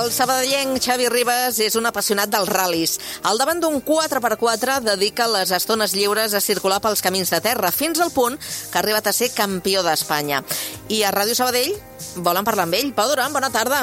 [0.00, 2.94] El sabadellenc Xavi Ribas és un apassionat dels ral·lis.
[3.28, 8.00] Al davant d'un 4x4 dedica les estones lliures a circular pels camins de terra, fins
[8.00, 10.40] al punt que ha arribat a ser campió d'Espanya.
[10.88, 11.76] I a Ràdio Sabadell
[12.24, 12.94] volen parlar amb ell.
[12.96, 13.82] Pau Duran, bona tarda.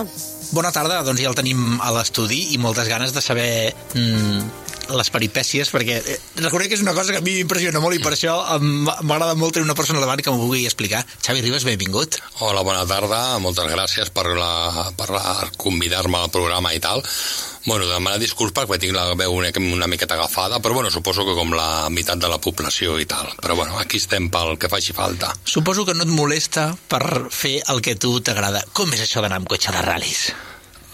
[0.58, 5.10] Bona tarda, doncs ja el tenim a l'estudi i moltes ganes de saber mm, les
[5.12, 8.14] peripècies, perquè eh, reconec que és una cosa que a mi m'impressiona molt i per
[8.16, 11.04] això m'agrada molt tenir una persona davant que m'ho pugui explicar.
[11.26, 12.20] Xavi Ribas, benvingut.
[12.46, 13.38] Hola, bona tarda.
[13.44, 15.24] Moltes gràcies per, la, per la,
[15.60, 17.04] convidar-me al programa i tal.
[17.68, 21.36] Bueno, demanar disculpes perquè tinc la veu una, una miqueta agafada, però bueno, suposo que
[21.36, 23.34] com la meitat de la població i tal.
[23.44, 25.34] Però bueno, aquí estem pel que faci falta.
[25.44, 28.64] Suposo que no et molesta per fer el que tu t'agrada.
[28.72, 30.30] Com és això d'anar amb cotxe de ral·lis?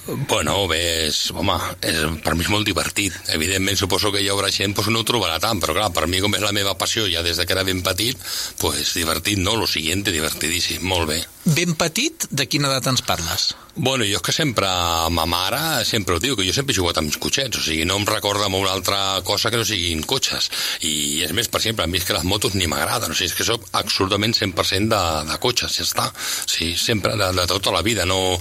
[0.06, 3.16] Bueno, bé, és, home, és, per mi és molt divertit.
[3.38, 6.20] Evidentment, suposo que hi haurà gent pues, no ho trobarà tant, però clar, per mi,
[6.24, 8.20] com és la meva passió ja des de que era ben petit,
[8.60, 9.56] pues divertit, no?
[9.56, 11.22] Lo siguiente, divertidíssim, molt bé.
[11.44, 13.50] Ben petit, de quina edat ens parles?
[13.76, 14.68] Bueno, jo és que sempre,
[15.12, 17.98] ma mare sempre ho diu, que jo sempre he jugat amb cotxets, o sigui, no
[18.00, 20.48] em recorda amb una altra cosa que no siguin cotxes.
[20.88, 23.34] I és més, per exemple, a mi és que les motos ni m'agraden, o sigui,
[23.34, 25.02] és que sóc absolutament 100% de,
[25.34, 26.08] de cotxes, ja està.
[26.46, 28.40] Sí, sempre, de, de tota la vida, no...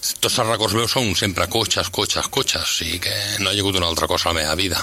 [0.00, 3.12] Tots els records meus són sempre cotxes, cotxes, cotxes, o sigui que
[3.44, 4.80] no hi ha hagut una altra cosa a la meva vida.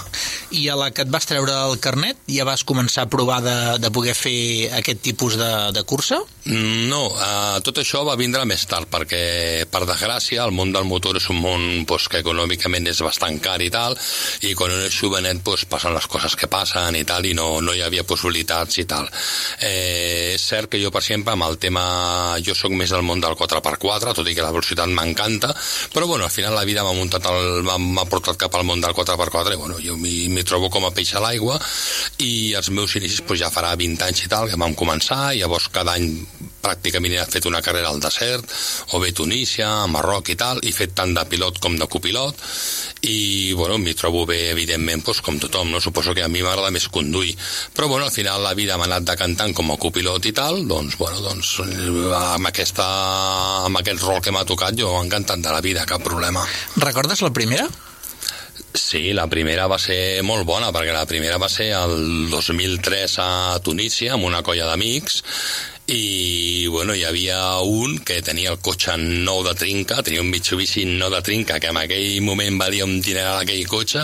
[0.53, 3.57] I a la que et vas treure el carnet ja vas començar a provar de,
[3.81, 6.21] de poder fer aquest tipus de, de cursa?
[6.47, 11.17] No, uh, tot això va vindre més tard, perquè, per desgràcia, el món del motor
[11.19, 13.97] és un món pues, que econòmicament és bastant car i tal,
[14.47, 17.49] i quan un és jovenet pues, passen les coses que passen i tal, i no,
[17.59, 19.09] no hi havia possibilitats i tal.
[19.59, 21.83] Eh, és cert que jo, per exemple, amb el tema...
[22.47, 25.51] Jo sóc més del món del 4x4, tot i que la velocitat m'encanta,
[25.91, 29.57] però bueno, al final la vida m'ha muntat m'ha portat cap al món del 4x4
[29.57, 31.57] i bueno, jo m'hi trobo com a peix a l'aigua
[32.23, 35.41] i els meus inicis pues, ja farà 20 anys i tal que vam començar i
[35.41, 36.07] llavors cada any
[36.61, 38.51] pràcticament he fet una carrera al desert
[38.93, 42.43] o bé Tunísia, Marroc i tal i fet tant de pilot com de copilot
[43.07, 45.81] i bueno, m'hi trobo bé evidentment pues, com tothom, no?
[45.81, 47.35] suposo que a mi m'agrada més conduir,
[47.73, 50.97] però bueno, al final la vida m'ha anat decantant com a copilot i tal doncs,
[50.99, 52.87] bueno, doncs amb, aquesta,
[53.65, 56.45] amb aquest rol que m'ha tocat jo encantat de la vida, cap problema
[56.77, 57.67] Recordes la primera?
[58.77, 63.29] Sí, la primera va ser molt bona, perquè la primera va ser el 2003 a
[63.65, 65.23] Tunísia, amb una colla d'amics,
[65.87, 70.83] i bueno, hi havia un que tenia el cotxe nou de trinca, tenia un Mitsubishi
[70.89, 74.03] nou de trinca, que en aquell moment valia un dineral aquell cotxe,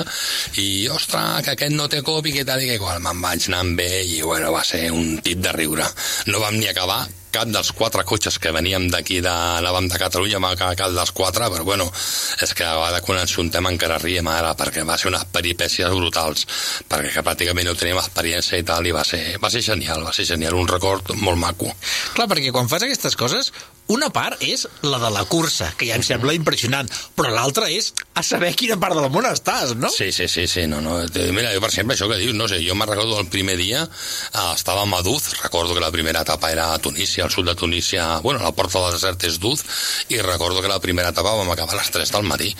[0.63, 3.01] i ostres, que aquest no té cop i que tal i que qual.
[3.03, 5.89] Me'n vaig anar amb ell i bueno, va ser un tip de riure.
[6.31, 10.39] No vam ni acabar cap dels quatre cotxes que veníem d'aquí de anàvem de Catalunya
[10.43, 11.89] acabar cap dels quatre però bueno,
[12.41, 15.91] és que a vegades quan ens juntem encara riem ara perquè va ser unes peripècies
[15.97, 16.45] brutals
[16.89, 20.13] perquè que pràcticament no teníem experiència i tal i va ser, va ser genial, va
[20.13, 21.71] ser genial un record molt maco.
[22.13, 23.51] Clar, perquè quan fas aquestes coses,
[23.91, 27.91] una part és la de la cursa, que ja em sembla impressionant, però l'altra és
[28.15, 29.89] a saber quina part del món estàs, no?
[29.91, 30.99] Sí, sí, sí, sí, no, no.
[31.35, 33.83] Mira, jo, per exemple, això que dius, no sé, jo me'n recordo el primer dia,
[33.83, 37.55] eh, estava a Maduz, recordo que la primera etapa era a Tunísia, al sud de
[37.55, 39.65] Tunísia, bueno, la porta del desert és Duz,
[40.09, 42.53] i recordo que la primera etapa vam acabar a les 3 del matí,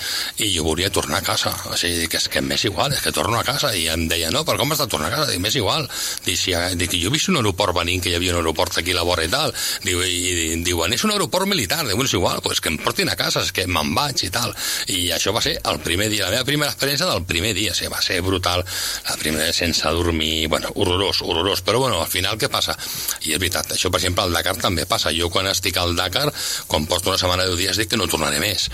[0.44, 3.16] i jo volia tornar a casa, o sigui, que és que m'és igual, és que
[3.16, 5.32] torno a casa, i em deia, no, però com has de tornar a casa?
[5.32, 5.88] Dic, m'és igual.
[6.26, 8.92] Dic, si, dic, jo he vist un aeroport venint, que hi havia un aeroport aquí
[8.92, 9.54] a la vora i tal,
[9.86, 10.20] diu, i,
[10.54, 13.44] i diuen, és un aeroport militar, diu, és igual, pues que em portin a casa,
[13.46, 14.54] és que me'n vaig i tal,
[14.94, 17.92] i això va ser el primer dia, la meva primera experiència del primer dia, sigui,
[17.94, 18.66] va ser brutal,
[19.10, 22.76] la primera sense dormir, bueno, horrorós, horrorós, però bueno, al final què passa?
[23.24, 26.28] I és veritat, això per exemple al Dakar també passa, jo quan estic al Dakar,
[26.68, 28.70] quan porto una setmana de dies dic que no tornaré més,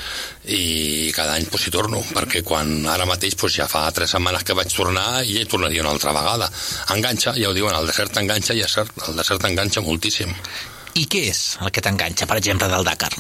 [0.50, 4.46] i cada any pues, hi torno, perquè quan ara mateix pues, ja fa tres setmanes
[4.48, 6.50] que vaig tornar i ja hi tornaria una altra vegada.
[6.96, 10.34] Enganxa, ja ho diuen, el desert enganxa i el desert enganxa moltíssim.
[10.98, 13.12] I què és el que t'enganxa, per exemple, del Dakar?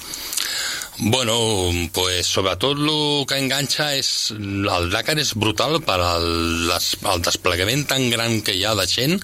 [1.02, 1.36] Bueno,
[1.94, 4.10] pues sobretot el que enganxa és...
[4.36, 6.28] El Dakar és brutal per al,
[6.74, 9.16] el desplegament tan gran que hi ha de gent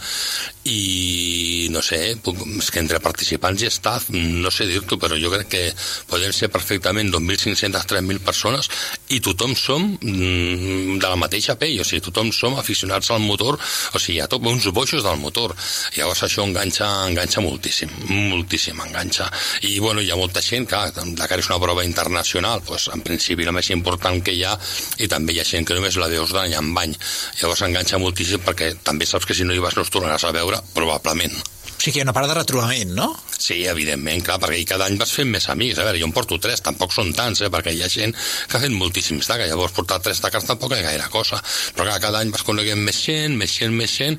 [0.66, 5.50] i no sé, és que entre participants i staff, no sé dir-t'ho, però jo crec
[5.52, 5.64] que
[6.10, 8.70] poden ser perfectament 2.500-3.000 persones
[9.14, 13.60] i tothom som mm, de la mateixa pell, o sigui, tothom som aficionats al motor,
[13.60, 15.54] o sigui, hi ha tot uns boixos del motor.
[15.98, 17.92] Llavors això enganxa, enganxa moltíssim,
[18.32, 19.30] moltíssim enganxa.
[19.68, 23.46] I bueno, hi ha molta gent, clar, Dakar és una prova internacional, doncs, en principi
[23.46, 24.56] la més important que hi ha,
[24.98, 26.96] i també hi ha gent que només la veus d'any en bany.
[27.42, 30.34] Llavors enganxa moltíssim perquè també saps que si no hi vas no es tornaràs a
[30.36, 31.36] veure, probablement.
[31.76, 33.10] O sigui que hi ha una part de retrobament, no?
[33.36, 35.78] Sí, evidentment, clar, perquè cada any vas fent més amics.
[35.78, 38.58] A veure, jo en porto tres, tampoc són tants, eh, perquè hi ha gent que
[38.58, 41.42] ha fet moltíssims taques, llavors portar tres taques tampoc és gaire cosa.
[41.76, 44.18] Però clar, cada any vas coneguent més gent, més gent, més gent,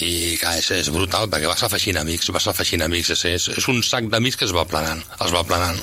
[0.00, 3.68] i clar, és, és brutal, perquè vas afegint amics, vas afegint amics, és, és, és
[3.70, 5.78] un sac d'amics que es va planant, es va planant.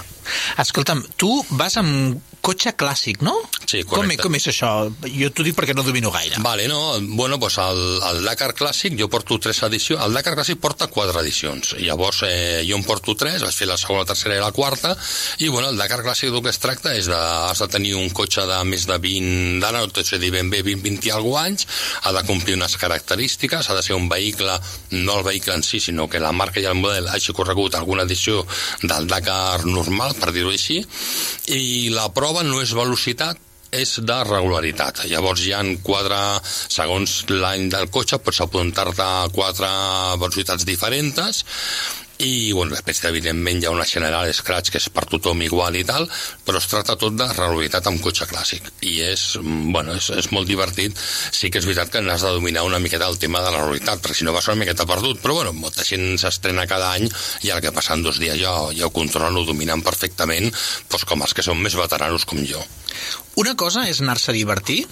[0.62, 3.38] Escolta'm, tu vas amb cotxe clàssic, no?
[3.72, 4.26] Sí, com, correcte.
[4.26, 4.70] com és això?
[5.08, 6.42] Jo t'ho dic perquè no domino gaire.
[6.44, 7.80] Vale, no, bueno, pues el,
[8.10, 12.24] el Dakar Clàssic jo porto tres edicions, el Dakar Clàssic porta quatre edicions, i llavors
[12.28, 14.92] eh, jo en porto tres, vaig fer la segona, la tercera i la quarta,
[15.40, 18.10] i bueno, el Dakar Clàssic del que es tracta és de, has de tenir un
[18.18, 21.14] cotxe de més de 20, d'ara no t'ho sé dir ben bé, 20, 20 i
[21.16, 21.68] alguna anys,
[22.04, 24.58] ha de complir unes característiques, ha de ser un vehicle,
[24.98, 28.04] no el vehicle en si, sinó que la marca i el model hagi corregut alguna
[28.04, 28.44] edició
[28.84, 30.82] del Dakar normal, per dir-ho així,
[31.56, 33.40] i la prova no és velocitat,
[33.72, 35.06] és de regularitat.
[35.12, 39.70] Llavors hi han quatre, segons l'any del cotxe, pots apuntar-te a quatre
[40.20, 41.46] velocitats diferents
[42.22, 45.84] i bueno, després evidentment hi ha una general scratch que és per tothom igual i
[45.88, 46.06] tal
[46.46, 48.70] però es tracta tot de regularitat amb cotxe clàssic.
[48.86, 50.98] I és, bueno, és, és molt divertit.
[50.98, 54.04] Sí que és veritat que n'has de dominar una miqueta el tema de la regularitat
[54.04, 55.22] perquè si no vas una miqueta perdut.
[55.24, 57.08] Però bueno, molta gent s'estrena cada any
[57.48, 61.26] i el que passen dos dies ja, ja ho controlen ho dominen perfectament doncs com
[61.26, 62.62] els que són més veteranos com jo.
[63.42, 64.84] Una cosa és anar-se a divertir,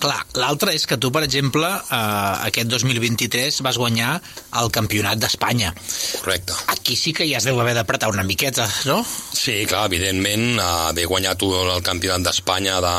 [0.00, 4.18] Clar, l'altra és que tu, per exemple, eh, aquest 2023 vas guanyar
[4.60, 5.72] el Campionat d'Espanya.
[6.20, 8.98] correcte Aquí sí que ja es deu haver d'apretar una miqueta, no?
[9.04, 12.94] Sí, clar, evidentment, eh, haver guanyat el campionat d'Espanya de,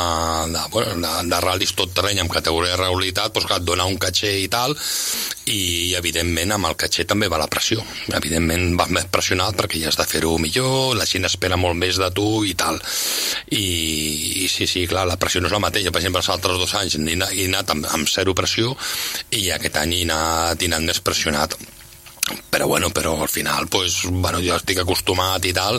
[0.52, 3.86] de, bueno, de, de ral·lis tot terreny amb categoria de regularitat, doncs clar, et dona
[3.86, 4.74] un caché i tal,
[5.46, 7.82] i evidentment amb el caché també va la pressió.
[8.18, 12.00] Evidentment vas més pressionat perquè ja has de fer-ho millor, la gent espera molt més
[12.02, 12.80] de tu i tal.
[13.54, 13.64] I,
[14.42, 15.92] i sí, sí, clar, la pressió no és la mateixa.
[15.94, 18.74] Per exemple, els altres dos anys he anat, he anat amb, amb zero pressió
[19.30, 21.56] i aquest any he anat, he anat més pressionat
[22.50, 25.78] però bueno, però al final pues, bueno, jo estic acostumat i tal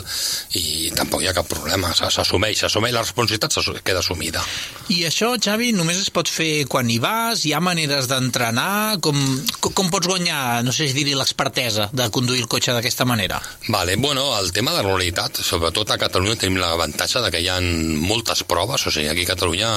[0.56, 4.42] i tampoc hi ha cap problema s'assumeix, s'assumeix la responsabilitat queda assumida
[4.88, 7.42] I això, Xavi, només es pot fer quan hi vas?
[7.44, 8.96] Hi ha maneres d'entrenar?
[9.04, 9.18] Com,
[9.60, 13.40] com, com pots guanyar, no sé si dir l'expertesa de conduir el cotxe d'aquesta manera?
[13.68, 17.50] Vale, bueno, el tema de la realitat, sobretot a Catalunya tenim l'avantatge de que hi
[17.52, 19.74] ha moltes proves, o sigui, aquí a Catalunya,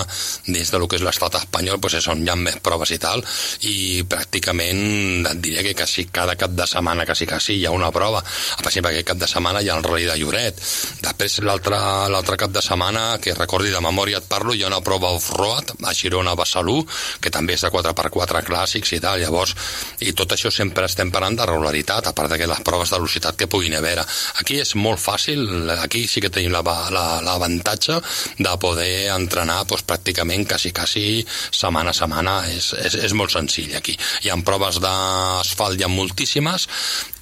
[0.48, 3.00] des de lo que és l'estat espanyol, pues és on hi ha més proves i
[3.02, 3.26] tal,
[3.68, 3.76] i
[4.08, 8.22] pràcticament et diré que quasi cada cap de setmana, quasi quasi, hi ha una prova.
[8.22, 10.62] Per exemple, aquest cap de setmana hi ha el Rally de Lloret.
[11.02, 15.12] Després, l'altre cap de setmana, que recordi de memòria et parlo, hi ha una prova
[15.16, 16.82] off-road a Girona, Besalú,
[17.22, 19.56] que també és de 4x4 clàssics i tal, llavors,
[20.02, 23.00] i tot això sempre estem parlant de regularitat, a part de que les proves de
[23.00, 23.98] velocitat que puguin haver.
[24.42, 29.86] Aquí és molt fàcil, aquí sí que tenim l'avantatge la, la, de poder entrenar doncs,
[29.88, 33.98] pràcticament quasi, quasi setmana a setmana, és, és, és molt senzill aquí.
[34.24, 36.51] Hi ha proves d'asfalt, hi ha moltíssimes,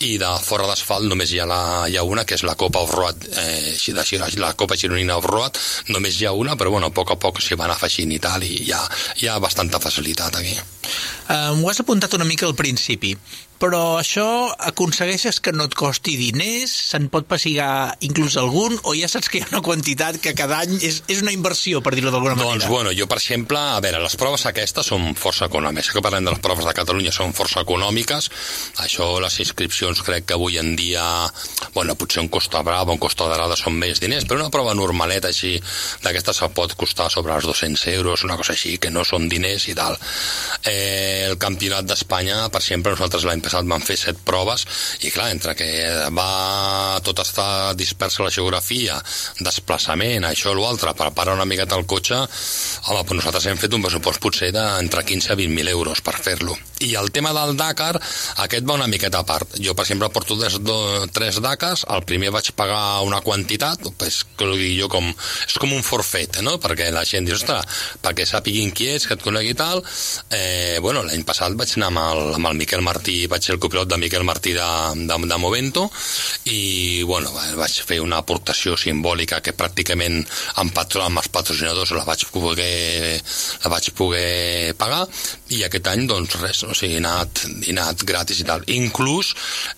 [0.06, 2.82] i de fora d'asfalt només hi ha, la, hi ha una, que és la Copa
[2.86, 5.60] Off-Road, eh, així de, Giro- la Copa Gironina Off-Road,
[5.96, 8.44] només hi ha una, però bueno, a poc a poc s'hi van afegint i tal,
[8.44, 8.82] i hi ha,
[9.22, 10.58] hi ha bastanta facilitat aquí.
[11.30, 13.14] Uh, M'ho has apuntat una mica al principi,
[13.60, 14.24] però això
[14.70, 19.42] aconsegueixes que no et costi diners, se'n pot passigar inclús algun, o ja saps que
[19.42, 22.48] hi ha una quantitat que cada any és, és una inversió, per dir-ho d'alguna Doncs,
[22.64, 22.70] manera?
[22.72, 25.92] bueno, jo, per exemple, a veure, les proves aquestes són força econòmiques.
[25.92, 28.30] Que parlem de les proves de Catalunya són força econòmiques.
[28.86, 31.04] Això, les inscripcions, crec que avui en dia,
[31.76, 35.34] bueno, potser un Costa Brava, un Costa Dorada són més diners, però una prova normaleta
[35.34, 35.58] així,
[36.08, 39.68] d'aquestes se pot costar sobre els 200 euros, una cosa així, que no són diners
[39.68, 40.00] i tal.
[40.70, 44.66] Eh, el Campionat d'Espanya, per exemple, nosaltres l'any passat vam fer set proves,
[45.06, 45.70] i clar, entre que
[46.16, 49.00] va tot està dispersa la geografia,
[49.40, 53.86] desplaçament, això o l'altre, preparar una miqueta el cotxe, home, doncs nosaltres hem fet un
[53.86, 56.58] pressupost potser d'entre 15 a 20.000 euros per fer-lo.
[56.86, 57.96] I el tema del Dakar,
[58.46, 59.58] aquest va una miqueta a part.
[59.60, 60.78] Jo, per exemple, porto des, do,
[61.12, 65.10] tres Dakars, el primer vaig pagar una quantitat, pues, jo com,
[65.48, 66.58] és com un forfet, no?
[66.62, 69.84] Perquè la gent diu, ostres, perquè sàpiguin qui és, que et conegui tal,
[70.32, 73.62] eh, bueno, l'any passat vaig anar amb el, amb el Miquel Martí, vaig ser el
[73.64, 74.68] copilot de Miquel Martí de,
[75.10, 75.88] de, de Movento
[76.52, 80.20] i bueno, vaig fer una aportació simbòlica que pràcticament
[80.62, 83.20] amb, patro, amb els patrocinadors la vaig poder,
[83.64, 85.06] la vaig poder pagar
[85.56, 88.64] i aquest any doncs res, o sigui, he anat, he anat gratis i tal.
[88.76, 89.32] Inclús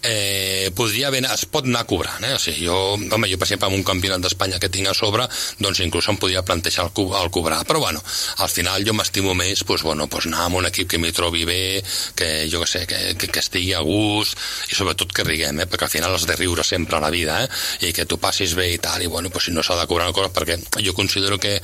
[0.04, 2.34] eh, podria haver, es pot anar cobrant, eh?
[2.36, 5.28] o sigui, jo, home, jo per exemple amb un campionat d'Espanya que tinc a sobre,
[5.62, 8.04] doncs inclús em podria plantejar el, el cobrar, però bueno,
[8.44, 11.46] al final jo m'estimo més, doncs, bueno, doncs anar amb un equip que m'hi trobi
[11.48, 11.82] bé,
[12.18, 14.40] que jo sé, que, que, que estigui a gust
[14.72, 15.68] i sobretot que riguem, eh?
[15.70, 17.50] perquè al final has de riure sempre a la vida, eh?
[17.88, 20.10] i que tu passis bé i tal, i bueno, doncs si no s'ha de cobrar
[20.10, 21.58] una cosa, perquè jo considero que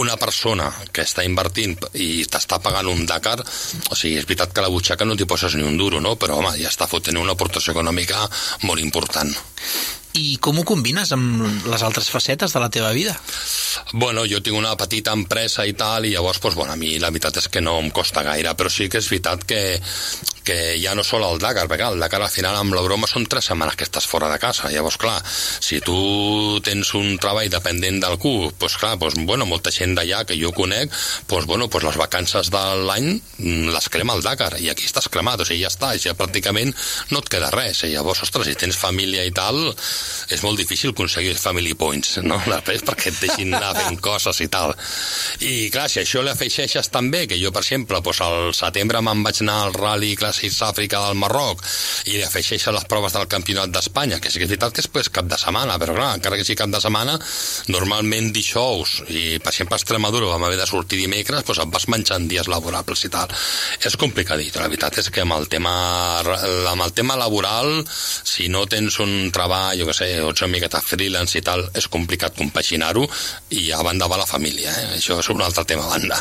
[0.00, 4.64] una persona que està invertint i t'està pagant un Dakar, o sigui, és veritat que
[4.64, 6.16] la butxaca no t'hi poses ni un duro, no?
[6.16, 8.26] però home, ja està fotent una aportació econòmica
[8.64, 9.32] molt important.
[10.16, 13.12] I com ho combines amb les altres facetes de la teva vida?
[13.92, 17.10] Bueno, jo tinc una petita empresa i tal, i llavors, pues, bueno, a mi la
[17.12, 19.60] veritat és que no em costa gaire, però sí que és veritat que,
[20.46, 23.26] que ja no sol el Dakar, perquè el Dakar al final amb la broma són
[23.26, 24.70] tres setmanes que estàs fora de casa.
[24.72, 25.96] Llavors, clar, si tu
[26.64, 30.52] tens un treball dependent del cul, doncs clar, doncs, bueno, molta gent d'allà que jo
[30.56, 30.92] conec,
[31.28, 35.10] doncs, bueno, doncs les vacances de l'any mm, les crema el Dakar, i aquí estàs
[35.12, 36.72] cremat, o sigui, ja està, ja pràcticament
[37.10, 37.82] no et queda res.
[37.84, 39.58] I llavors, ostres, si tens família i tal,
[40.30, 42.38] és molt difícil aconseguir family points, no?
[42.46, 44.74] Després perquè et deixin anar fent coses i tal.
[45.42, 49.24] I clar, si això li afeixeixes també, que jo, per exemple, doncs al setembre me'n
[49.26, 51.62] vaig anar al rally, clar, Àfrica del Marroc
[52.10, 54.90] i afegeix a les proves del Campionat d'Espanya, que sí que és veritat que és
[54.92, 57.16] pues, cap de setmana, però clar, encara que sigui cap de setmana,
[57.72, 61.88] normalment dijous, i per exemple a Extremadura vam haver de sortir dimecres, doncs et vas
[61.92, 63.32] menjant dies laborables i tal.
[63.84, 65.74] És complicadit, la veritat és que amb el tema,
[66.72, 70.52] amb el tema laboral, si no tens un treball, jo que sé, o ets una
[70.52, 73.06] miqueta freelance i tal, és complicat compaginar-ho
[73.56, 74.86] i a banda va la família, eh?
[74.98, 76.20] això és un altre tema a banda.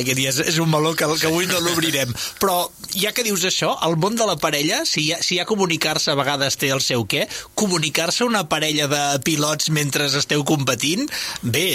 [0.00, 2.14] Aquest dia és, és un meló que, que avui no l'obrirem.
[2.40, 2.60] Però
[2.94, 5.48] ja que dius això, el món de la parella, si hi ha, si hi ha
[5.48, 7.26] comunicar-se a vegades té el seu què,
[7.58, 11.08] comunicar-se una parella de pilots mentre esteu competint,
[11.42, 11.66] bé,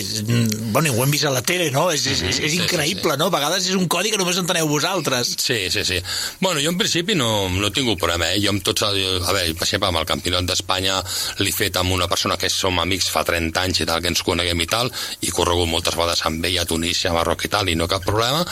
[0.71, 1.89] bueno, ho hem vist a la tele, no?
[1.93, 3.21] És, és, és, és increïble, sí, sí, sí.
[3.21, 3.29] no?
[3.29, 5.35] A vegades és un codi que només enteneu vosaltres.
[5.41, 5.99] Sí, sí, sí.
[6.39, 8.41] Bueno, jo en principi no, no he tingut problema, eh?
[8.43, 8.85] Jo amb tots...
[8.85, 10.99] A veure, per exemple, amb el campionat d'Espanya
[11.41, 14.23] l'he fet amb una persona que som amics fa 30 anys i tal, que ens
[14.25, 17.51] coneguem i tal, i he corregut moltes vegades amb ell a Tunísia, a Marroc i
[17.53, 18.43] tal, i no cap problema,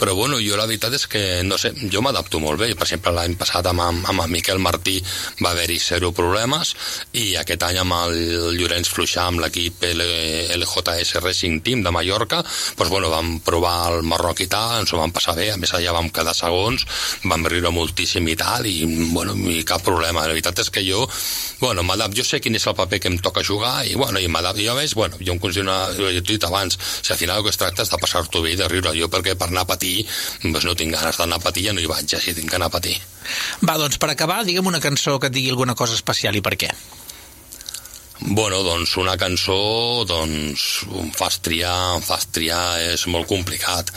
[0.00, 3.12] però bueno, jo la veritat és que, no sé, jo m'adapto molt bé, per exemple,
[3.16, 4.98] l'any passat amb, amb el Miquel Martí
[5.42, 6.74] va haver-hi zero problemes
[7.18, 12.90] i aquest any amb el Llorenç Fluixà amb l'equip LJS Racing Team de Mallorca doncs
[12.90, 15.94] bueno, vam provar el Marroc i tal ens ho vam passar bé, a més allà
[15.96, 16.86] vam quedar segons
[17.24, 18.78] vam riure moltíssim i tal i
[19.12, 21.06] bueno, i cap problema, la veritat és que jo
[21.60, 21.84] bueno,
[22.14, 24.74] jo sé quin és el paper que em toca jugar i bueno, i m'adapto, jo
[24.76, 27.60] veig, bueno, jo em considero jo he dit abans, si al final el que es
[27.60, 30.06] tracta és de passar-t'ho bé i de riure, jo perquè per anar a patir
[30.42, 32.60] doncs no tinc ganes d'anar a patir, ja no hi vaig, ja si tinc que
[32.60, 32.98] anar a patir
[33.62, 36.56] va, doncs per acabar, digue'm una cançó que et digui alguna cosa especial i per
[36.60, 36.72] què.
[38.20, 43.88] Bueno, doncs una cançó, doncs em fas triar, em fas triar, és molt complicat.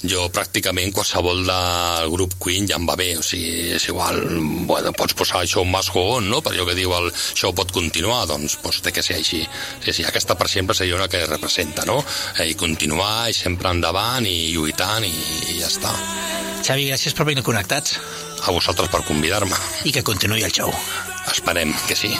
[0.00, 4.22] Jo pràcticament qualsevol del grup Queen ja em va bé, o sigui, és igual,
[4.70, 6.40] bueno, pots posar això un mas on, no?
[6.40, 9.44] Per allò que diu el show pot continuar, doncs, doncs té que ser així.
[9.84, 12.00] Sí, sí, aquesta per sempre seria una que representa, no?
[12.40, 15.14] I continuar, i sempre endavant, i lluitant, i,
[15.52, 16.45] i ja està.
[16.66, 17.92] Xavi, gràcies per venir connectats
[18.42, 19.54] a vosaltres per convidar-me.
[19.86, 20.72] I que continuï el show.
[21.30, 22.10] Esperem que sí.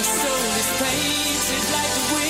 [0.00, 2.29] My soul is painted like the wind.